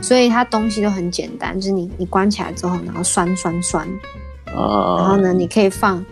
[0.00, 3.86] 所以它东西都很简单，就是你你关起来之后，然后酸酸酸，
[4.46, 6.04] 啊，然后呢，你可以放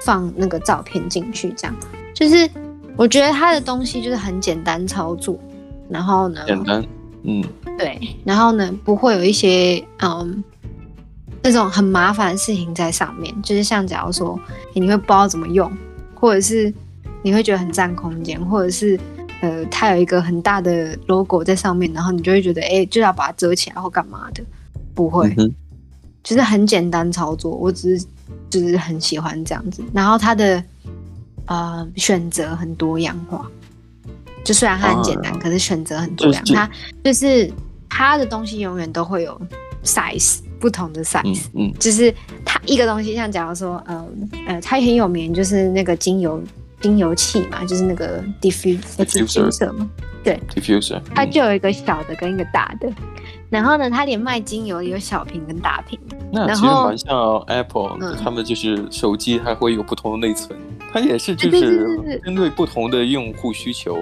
[0.00, 1.76] 放那个照片进去，这样。
[2.14, 2.50] 就是
[2.96, 5.38] 我觉得它的东西就是很简单操作，
[5.88, 6.84] 然后呢，简单，
[7.22, 7.44] 嗯，
[7.78, 10.42] 对，然后呢，不会有一些嗯
[11.42, 14.38] 那种很麻烦的事情在上面，就是像假如说
[14.74, 15.70] 你会不知道怎么用，
[16.14, 16.72] 或者是
[17.22, 18.98] 你会觉得很占空间，或者是。
[19.40, 24.42] 呃，它有一个很大的 logo 在上面，然后你就会觉得，哎、欸，就要把它遮起来或干嘛的，
[24.94, 25.54] 不会，嗯、
[26.24, 27.52] 就是很简单操作。
[27.52, 28.06] 我只是
[28.50, 30.62] 就是很喜欢这样子，然后它的
[31.46, 33.48] 呃选择很多样化，
[34.44, 36.44] 就虽然它很简单，啊、可是选择很多样。
[36.44, 36.70] 就它
[37.04, 37.48] 就是
[37.88, 39.40] 它的东西永远都会有
[39.84, 41.74] size 不同的 size，嗯，嗯。
[41.78, 42.12] 就是
[42.44, 44.04] 它一个东西，像假如说，呃
[44.48, 46.42] 呃，它很有名，就是那个精油。
[46.80, 49.88] 精油器嘛，就是那个 diffuser 嘛，
[50.22, 52.88] 对，diffuser，它就有一个小的跟一个大的，
[53.50, 55.98] 然后呢，它连卖精油有小瓶跟大瓶，
[56.32, 60.58] 那其实蛮像 Apple，嗯，他们就是手机还会有不同的内存，
[60.92, 63.98] 它也是就是针对不同的用户需求，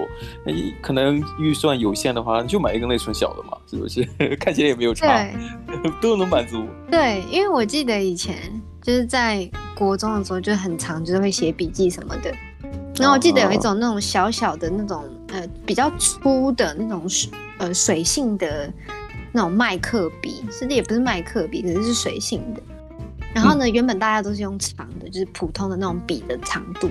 [0.81, 4.03] 可能预算有限的话，你就买一个内存小的嘛，是不是？
[4.39, 5.33] 看起来也没有差，对。
[6.01, 6.65] 都能满足。
[6.89, 8.35] 对，因为我记得以前
[8.81, 12.33] 就是在国中的时候就很长，就是会写笔记什么的。
[12.99, 18.71] 然后我记得有一种那种小小的那种呃比较粗的那种水呃水性的
[19.31, 22.61] 那种麦克笔，甚至也不是麦克笔，可是是水性的。
[23.33, 26.89] 然后呢，嗯、原本大家都是用长的，就是普通的那种笔的长度。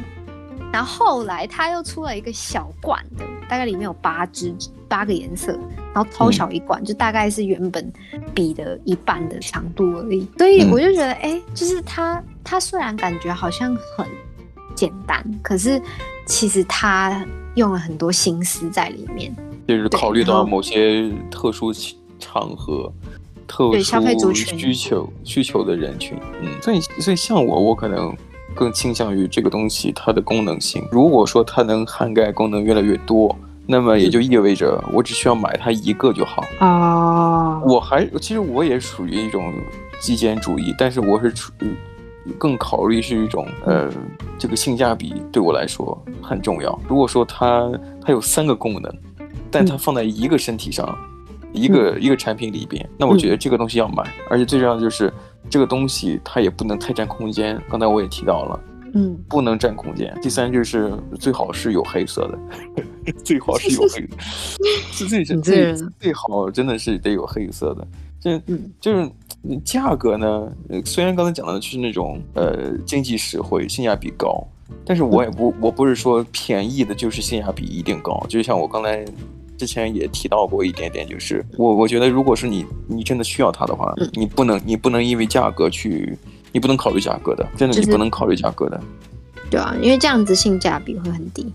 [0.72, 4.54] 然后后来他又出了一个小罐的，大概里面有八支
[4.86, 5.58] 八个颜色，
[5.92, 7.92] 然后超小一罐，嗯、就大概是原本
[8.34, 10.28] 笔的一半的长度而已。
[10.36, 14.06] 所以我就觉得，哎、嗯，就是它它虽然感觉好像很。
[14.76, 15.82] 简单，可是
[16.26, 19.34] 其实他用了很多心思在里面，
[19.66, 21.72] 就是考虑到某些特殊
[22.20, 22.92] 场合、
[23.48, 26.16] 特殊消费需求需求的人群。
[26.42, 28.14] 嗯，所以所以像我，我可能
[28.54, 30.86] 更倾向于这个东西它的功能性。
[30.92, 33.34] 如果说它能涵盖功能越来越多，
[33.66, 37.60] 那么也就意味着我只需要买它一个就好啊。
[37.62, 39.52] 我还其实我也属于一种
[39.98, 41.74] 极简主义，但是我是处于。
[42.38, 43.90] 更考虑是一种，呃，
[44.38, 46.78] 这个性价比对我来说很重要。
[46.88, 48.92] 如果说它它有三个功能，
[49.50, 50.86] 但它放在一个身体上，
[51.42, 54.02] 嗯、一个、嗯、一个产品里边，那我觉得这个东西要买。
[54.02, 55.12] 嗯、而且最重要的就是
[55.48, 57.60] 这个东西它也不能太占空间。
[57.70, 58.60] 刚才我也提到了，
[58.94, 60.12] 嗯，不能占空间。
[60.20, 64.08] 第三就是最好是有黑色的， 最好是有黑
[64.92, 67.86] 是最最最好真的是得有黑色的。
[68.18, 68.40] 就
[68.80, 69.08] 就是
[69.64, 70.52] 价格呢，
[70.84, 74.44] 虽然刚才讲的就是那种呃经济实惠、性价比高，
[74.84, 78.24] 但是我也不我不是说便宜的就是性价比一定高。
[78.28, 79.04] 就像我刚才
[79.56, 86.18] 之前也提到过一点点，就是我我觉得如果是你你真的需要它的话，你不能你不能因为价格去，
[86.52, 88.80] 你不能考虑价格的，真的你不能考虑价格的。
[89.48, 91.46] 对啊，因为这样子性价比会很低。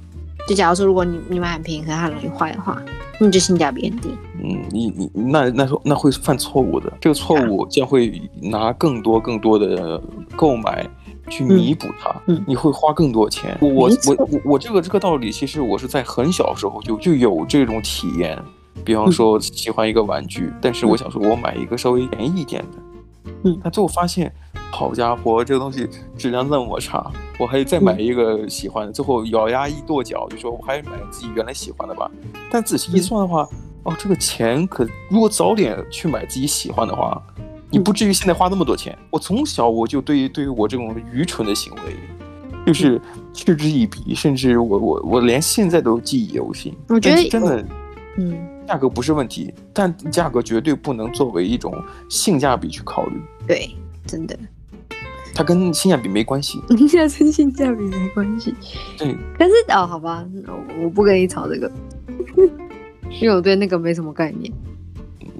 [0.48, 2.82] 就假如说，如果你你买很便宜，可是它容易坏的话，
[3.20, 4.10] 那你就性价比很低。
[4.44, 10.02] 嗯，你你那那说那会犯错误的，这个错误将会拿更多更多的
[10.36, 10.86] 购买
[11.30, 12.14] 去弥补它。
[12.28, 13.58] 嗯，你会花更多钱。
[13.62, 18.38] 我我我我我这个这个道理，其实我是在很小时候就就有这种体验。
[18.84, 23.32] 比方说喜欢一个玩具，嗯、但是我想说我买一个稍微便宜一点的。
[23.44, 24.34] 嗯，但最后发现。
[24.72, 32.10] 好家伙，这个东西质量那么差，我还得再买一个喜欢的，最后咬牙一跺脚，就说我还是买自己原来喜欢的吧。
[32.50, 33.48] 但仔细一算的话，
[33.84, 37.22] 哦，这个钱可如果早点去买自己喜欢的话，
[37.70, 38.98] 你不至于现在花那么多钱。
[39.10, 41.96] 我从小我就对于对于我这种愚蠢的行为，
[42.66, 43.00] 就是
[43.34, 46.76] 嗤之以鼻，甚至我我我连现在都记忆犹新。
[46.88, 47.66] 我觉得真的，
[48.18, 51.74] 嗯，价格不是问题，但价格绝对不能作为一种
[52.10, 53.22] 性价比去考虑。
[53.48, 54.38] 对，真的。
[55.34, 58.54] 它跟性价比没关系，现在跟性价比没关系。
[58.98, 60.26] 对，可是哦，好吧，
[60.82, 61.72] 我不跟你吵这个，
[63.22, 64.52] 因为我对那个没什么概念。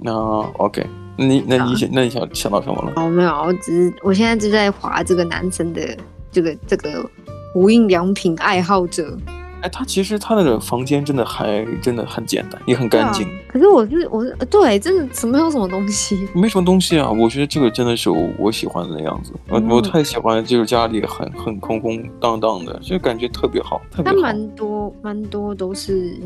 [0.04, 0.12] 那
[0.58, 0.84] OK，
[1.16, 2.92] 那你那你想那你想想到什么了？
[2.96, 5.96] 哦，没有，我只是我现在就在划这个男生的
[6.30, 7.08] 这个这个
[7.54, 9.16] 无印良品爱好者
[9.62, 13.24] 哎，他其实他那个房间真的还真的很简单，也很干净。
[13.26, 16.28] 啊、可是我是我是对，真的什么有什么东西？
[16.34, 19.32] 没什么东西啊，我觉得这个真的是我我喜欢的样子。
[19.48, 24.16] 嗯、我我太喜欢，就是家里很很空空荡荡的，就感觉特别好，特别好。
[24.16, 26.18] 它蛮多蛮多都是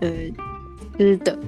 [0.00, 0.10] 呃
[0.98, 1.38] 吃的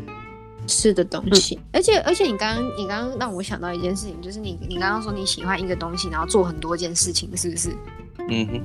[0.66, 7.68] 吃的东西，嗯、而且而且你刚刚你刚刚让我想到一件事情，就是你你刚刚说你喜欢一个东西，然后做很多件事情，是不是？
[8.30, 8.62] 嗯哼。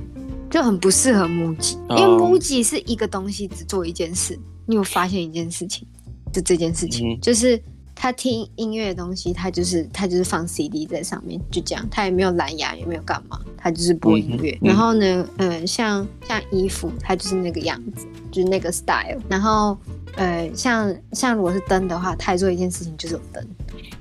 [0.50, 4.38] 就很不适合 Muji，因为 Muji 是一个东西只做一件事。
[4.66, 5.86] 你有发现一件事情？
[6.32, 7.60] 就这件事情，嗯、就是
[8.00, 14.52] 他听音乐的东西，他就是他就是放 CD 在上面，就这样，他也没有蓝牙，也没有干嘛，他就是播音乐。
[14.52, 19.18] 嗯嗯、然后呢，呃，像像衣服，他就是那个样子，就是那个 style。
[19.28, 19.76] 然后，
[20.14, 23.44] 呃，像像如果是灯的话，他也做一件事情，就是有灯。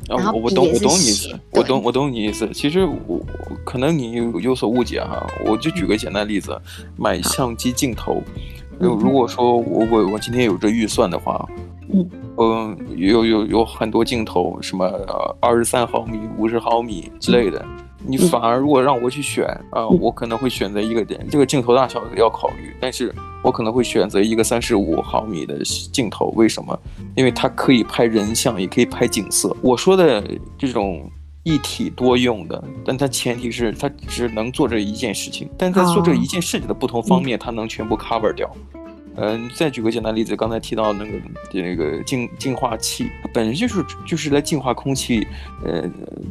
[0.07, 2.47] 然后我懂我懂你意思，我懂我懂你意思。
[2.53, 3.19] 其实我
[3.65, 6.55] 可能你有有所误解哈，我就举个简单的例子，
[6.95, 8.21] 买相机镜头，
[8.79, 11.45] 如如果说我我我今天有这预算的话，
[11.93, 14.85] 嗯嗯，有有有很多镜头，什么
[15.39, 17.65] 二十三毫米、五十毫米之类的。
[18.05, 25.59] 你反而如果让我去选啊，我可能会选择一个点，这个镜头大小要考虑，但是我可能会选择一个三十五毫米的
[25.91, 26.31] 镜头。
[26.35, 26.79] 为什么？
[27.15, 29.53] 因为它可以拍人像，也可以拍景色。
[29.61, 30.23] 我说的
[30.57, 31.09] 这种
[31.43, 38.49] 一体多用的，但它前提是它只能做这一件事情，但在做这一件事情的不同方面，它能全部 cover 掉。
[39.17, 41.19] 嗯，再举个简单例子，刚才提到那个
[41.51, 45.27] 那个净净化器，本身就是就是来净化空气，
[45.65, 45.83] 呃，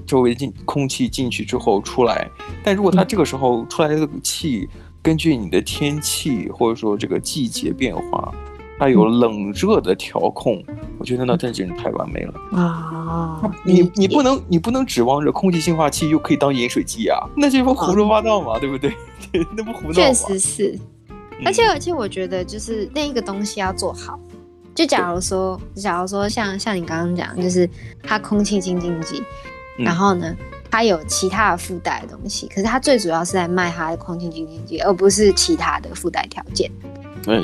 [0.07, 2.31] 周围进空气进去之后出来。
[2.63, 4.69] 但如果它这个时候出来的气，
[5.03, 8.33] 根据你的天气或者说这个季节变化，
[8.79, 10.63] 它有冷热的调控，
[10.99, 13.41] 我觉得那真是太完美了啊！
[13.65, 18.59] 你你不能你不能指望着空气净化器又可以当饮水机啊，那这不胡说八道嘛？
[18.61, 18.93] 对不对？
[19.57, 19.95] 那不胡闹吗？
[19.95, 20.79] 确实是。
[21.45, 24.19] 而且而且，我觉得就是那一个东西要做好。
[24.75, 27.69] 就假如说，假如说像像你刚刚讲，就是
[28.03, 29.23] 它空气清净机，
[29.79, 30.35] 然后呢，
[30.71, 36.71] 它有其他的附带的东西，可是它最主要是在卖它的空气清净机，而不是其他的附带条件。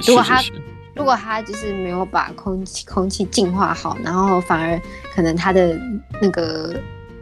[0.06, 0.42] 如果它
[0.94, 4.78] 如果它就是没有把空气空气净化好，然后反而
[5.14, 5.80] 可能它的
[6.20, 6.74] 那个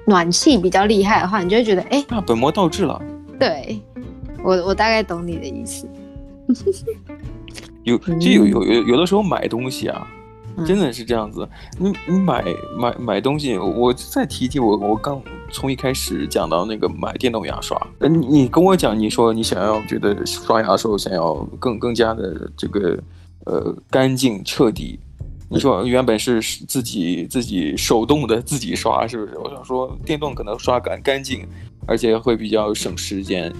[0.06, 3.00] 暖气比较厉害的话，你就会觉得哎，那本末倒置了。
[3.38, 3.80] 对，
[4.42, 5.88] 我我大概懂你的意思。
[7.84, 10.06] 有就有有有有的时候买东西啊，
[10.66, 11.48] 真的是这样子。
[11.78, 12.44] 你你买
[12.76, 22.98] 买买东西，我再提提我我刚从一开始讲到那个买电动牙刷，你你跟我讲，你说你想要觉得刷牙的时候想要更更加的这个
[23.46, 24.98] 呃干净彻底。
[25.52, 29.36] 你说原本是自己自己手动的自己刷，是不是？
[29.38, 31.44] 我想说电动可能刷干干净，
[31.86, 33.52] 而且会比较省时间，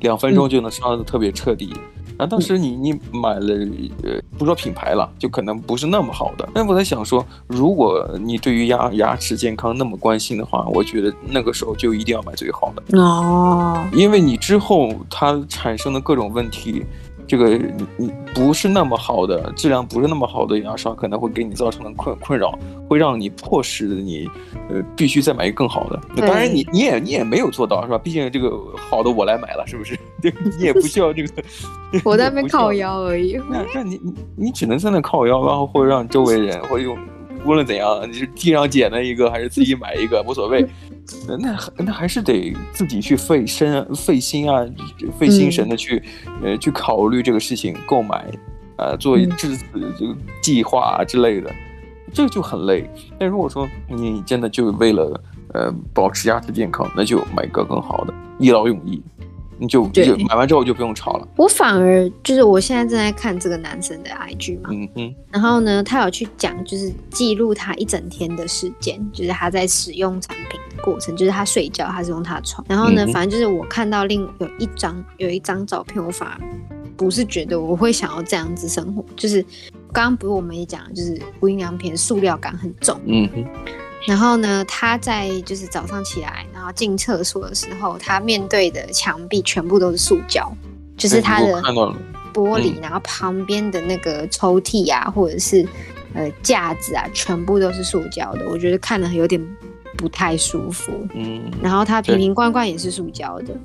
[0.00, 1.74] 两分钟就能刷的特别彻底。
[2.18, 3.54] 啊，当时你你买了，
[4.02, 6.48] 呃，不说品牌了，就可能不是那么好的。
[6.54, 16.86] 那我在想说，如果你对于牙牙齿健康那么关心的话，我觉得那个时候就一定要买最好的哦，因为你之后它产生的各种问题。
[17.26, 22.56] 这个你你不是那么好的质量，不是那么好的牙刷，可能会给你造成的困困扰，
[22.88, 24.28] 会让你迫使你，
[24.70, 26.00] 呃，必须再买一个更好的。
[26.16, 27.98] 当然你，你你也你也没有做到，是吧？
[27.98, 29.98] 毕竟这个好的我来买了，是不是？
[30.22, 31.42] 对，你也不需要这个，
[32.04, 33.40] 我在那边靠腰而已。
[33.50, 36.96] 那那你你你只能在那靠腰，然后或者让周围人，或者用，
[37.44, 40.64] 无论怎样，你是地上捡的一个，还是自己买一个，无所谓。
[41.38, 44.66] 那那还是得自己去费身费心啊，
[45.18, 48.26] 费心神的去，嗯、呃，去考虑这个事情，购买，
[48.76, 49.64] 呃，做质子
[49.98, 51.52] 这个计划啊之类的，
[52.12, 52.88] 这个就很累。
[53.18, 55.20] 但如果说你真的就为了
[55.54, 59.00] 呃保持牙齿健康，那就买个更好的，一劳永逸。
[59.58, 61.28] 你就就买完之后就不用吵了。
[61.36, 72.64] 我反而就是我现在正在看这个男生的 IG 嘛，嗯嗯，然后呢，他有去讲，就是记录他一整天的时间，就是他在使用产品的过程，就是他睡觉，他是用他的床。
[72.68, 76.40] 然后呢，嗯、反正就是我看到另有一张有一张照片，我反而
[76.96, 79.42] 不是觉得我会想要这样子生活，就是
[79.92, 83.44] 刚刚不是我们也讲，就是无印良品塑料感很重，嗯哼。
[84.04, 90.52] 然后呢，他在就是早上起来，然后进厕所的时候，他面对的墙壁全部都是塑胶，
[90.96, 91.62] 就是他的
[92.32, 95.66] 玻璃，然后旁边的那个抽屉啊，或者是
[96.14, 98.48] 呃架子啊，全部都是塑胶的。
[98.48, 99.42] 我觉得看了有点
[99.96, 100.92] 不太舒服。
[101.14, 103.56] 嗯，然后他瓶瓶罐罐也是塑胶的，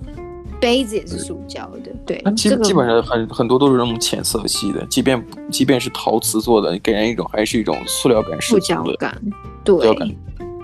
[0.61, 1.91] 杯子也是塑胶的。
[2.05, 9.21] 对，基基本上很很多都是那种浅色系的，即便即便是陶瓷做的，给人一种还是一种塑料感，塑胶感，
[9.65, 9.75] 对。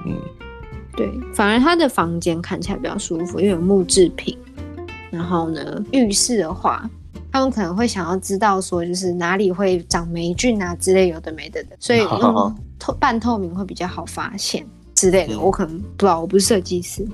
[0.06, 0.16] 嗯，
[0.96, 4.38] 对，反而他的房间看起来比较舒服，因为有木制品。
[5.12, 6.90] 然后呢，浴室的话，
[7.32, 15.34] 他们可能会想要知道说，就是哪里会长霉菌啊之类有的没的的，所以用透半透明会比较好发现之类的。
[15.34, 17.06] 嗯、我可能不知道，我不是设计师。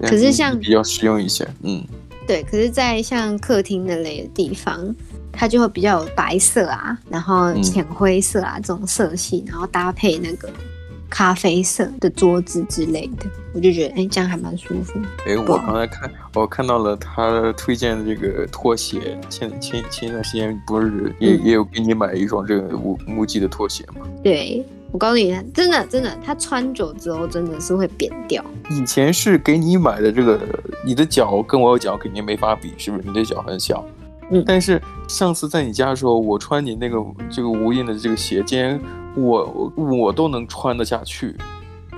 [0.00, 1.84] 可是像比较实用一些，嗯，
[2.26, 2.42] 对。
[2.42, 4.94] 可是，在像客厅那类的地方，
[5.32, 10.48] 它就会比较有白色啊，然后浅灰色啊、嗯、这种色系，然后搭配那个
[11.08, 14.98] 咖啡色的桌子之类的，我就觉得，哎，这样还蛮舒服。
[15.26, 24.06] 哎，我刚才看，我看到了他推荐的这个拖鞋，前前前一段时间不是也、嗯、也有给你买一双这个木木屐的拖鞋吗？
[24.22, 24.64] 对。
[24.92, 28.44] 我告诉你，真的真的，它穿久之后真的是会扁掉。
[28.70, 30.38] 以前是给你买的这个，
[30.84, 33.08] 你的脚跟我脚肯定没法比，是不是？
[33.08, 33.84] 你的脚很小。
[34.30, 34.44] 嗯。
[34.46, 36.98] 但是上次在你家的时候，我穿你那个
[37.30, 38.78] 这个无印的这个鞋，竟然
[39.16, 41.34] 我我都能穿得下去。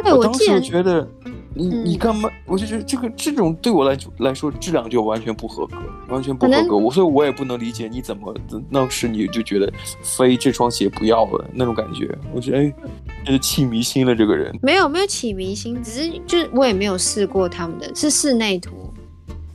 [0.02, 1.06] 对，我当时觉得。
[1.54, 2.28] 你你干嘛？
[2.46, 5.76] 我就觉得这个这种对我来来说质量就完全不合格，
[6.08, 6.76] 完全不合格。
[6.76, 8.34] 我所以，我也不能理解你怎么
[8.72, 12.12] 当时你就觉得非这双鞋不要了那种感觉。
[12.32, 12.74] 我觉得哎，
[13.24, 14.14] 这是起迷心了。
[14.14, 18.74] 这个人没有没有起迷心，只是就是我也没有试过他们的是室内图，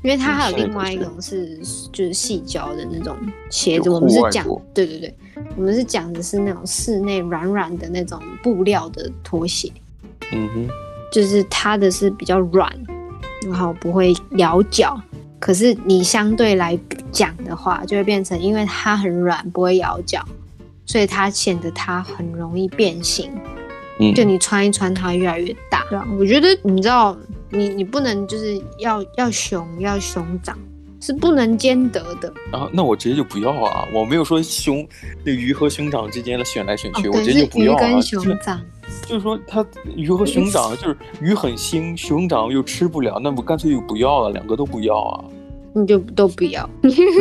[0.02, 1.58] 因为它还有另外一种是
[1.92, 3.16] 就是细胶的那种
[3.50, 3.90] 鞋子。
[3.90, 5.16] 我们是讲对对对，
[5.58, 9.72] 我们是讲的是那种室内软软的那种布料的拖鞋。
[10.32, 10.70] 嗯哼。
[11.12, 12.72] 就是它的是比较软，
[13.46, 15.00] 然后不会咬脚。
[15.40, 16.78] 可是你相对来
[17.12, 20.24] 讲的话，就会变成因为它很软，不会咬脚，
[20.86, 23.32] 所以它显得它很容易变形。
[24.00, 25.86] 嗯，就你穿一穿，它越来越大。
[25.90, 27.18] 对啊，我觉得你知道，
[27.50, 30.58] 你你不能就是要要熊要熊掌。
[31.00, 32.70] 是不能兼得的啊！
[32.74, 33.88] 那我直接就不要啊！
[33.94, 34.88] 我没有说熊
[35.24, 37.88] 那鱼和熊掌之间的选来选去，哦、我直接就不要啊！
[37.88, 38.62] 鱼跟熊掌
[39.04, 45.24] 就，就是说它鱼和熊掌就是鱼很腥，熊掌又吃不了，那我干脆就不要了，两个都不要啊！
[45.74, 46.68] 你就都不要。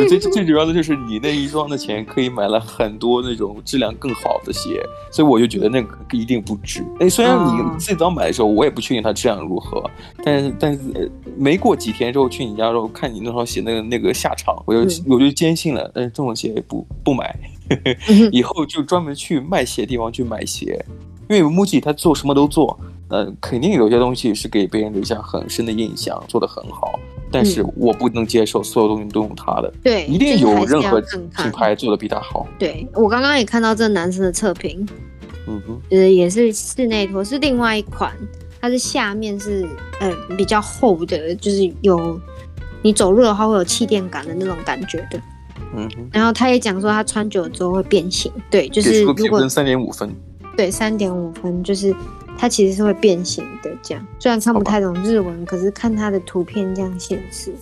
[0.07, 4.81] 最 最主要的就是你那一双的钱可以买了很多那种质量更好的鞋，
[5.11, 6.83] 所以我就觉得那个一定不值。
[6.99, 9.83] 哎，虽然你最早买的时候我也不确定它质量如何，
[10.23, 17.35] 但是但是没过几天之后去你家之后看你那双鞋那个那个下场，我就我就坚信了，但是这种鞋不不买，
[18.31, 20.83] 以后就专门去卖鞋的地方去买鞋，
[21.29, 22.79] 因为 MUJI 他做什么都做，
[23.09, 26.99] 呃，肯定有些东西是给别人留下很深的印象，做得很好。
[27.31, 32.47] 但是我不能接受所有东西都用他的，对，一定有任何品牌做的比他好。
[32.57, 34.87] 对，我刚刚也看到这男生的测评，
[35.47, 38.11] 嗯哼，呃，也是室内拖，是另外一款，
[38.59, 39.67] 它是下面是
[39.99, 42.19] 呃比较厚的，就是有
[42.81, 45.21] 你走路的话会有气垫感的那种感觉的，
[45.75, 46.09] 嗯哼。
[46.11, 50.09] 然后他也讲说他穿久了之后会变形，对，就是如果三点五分，
[50.57, 51.95] 对，三点五分就是。
[52.39, 57.53] 它其实是会变形的，这样虽然看不太懂日文，可是看它的图片这样显示。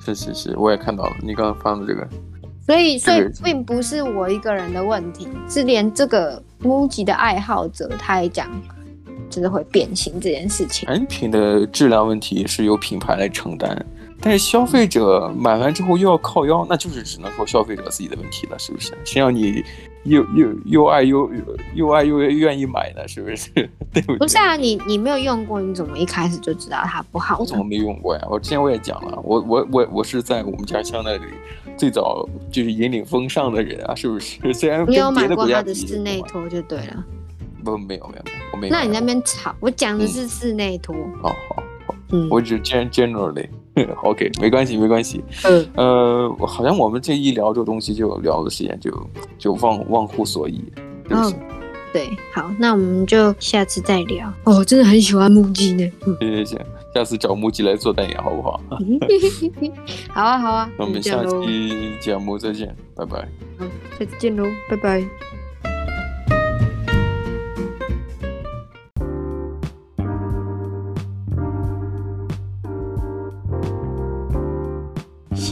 [0.00, 2.08] 是是是，我也看到了你刚刚发的这个。
[2.64, 8.50] 所以所以并不是我一个人的问题，是连这个 MUJI 的爱好者他也讲，
[9.28, 10.88] 就是会变形这件事情。
[10.88, 13.84] 产品的质量问题是由品牌来承担，
[14.20, 18.92] 但是消费者买完之后又要靠腰，那就是只能说消费者自己的问题了，是不是？
[19.04, 19.64] 谁让你？
[20.04, 21.28] 又又又爱又
[21.74, 23.50] 又爱又愿意买呢，是不是？
[23.92, 24.18] 对不对？
[24.18, 27.38] 不是啊，你你没有用过，你怎么一开始就知道它不好？
[27.40, 28.24] 我怎么没用过呀？
[28.30, 31.24] 我之前我也讲了，我我我我是在我们家乡那里
[31.76, 34.38] 最早就是引领风尚的人啊，是不是？
[34.54, 37.04] 虽然你有买过它的室内拖就对了。
[37.64, 38.72] 不，没有没有没有，我没有。
[38.72, 40.94] 那你那边吵，我讲的是室内拖。
[40.94, 43.48] 哦好好，嗯，我只 gen generally。
[44.02, 45.22] OK，没关系，没关系。
[45.44, 48.90] 嗯，呃，好像我们这一聊这个东西，就聊的时间就
[49.38, 50.64] 就忘忘乎所以，
[51.08, 51.34] 对不起。
[51.34, 51.38] 哦，
[51.92, 54.32] 对，好，那我们就下次再聊。
[54.44, 55.92] 哦，真的很喜欢 MUJI 呢。
[56.00, 56.60] 行行行，
[56.94, 58.60] 下次找 MUJI 来做代言，好不好？
[60.12, 60.70] 好啊，好啊。
[60.78, 63.28] 那我们下期节目再见，拜拜。
[63.58, 63.64] 好，
[63.98, 65.04] 下次见喽，拜拜。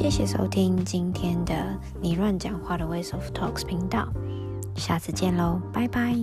[0.05, 1.55] 谢谢收听今天的
[1.99, 4.07] 你乱讲话的 Ways of Talks 频道，
[4.77, 6.15] 下次见喽，拜拜。